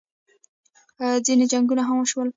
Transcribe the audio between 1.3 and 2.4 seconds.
جنګونه هم وشول